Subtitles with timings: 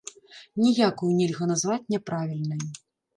[0.61, 2.65] Ніякую нельга назваць няправільнай.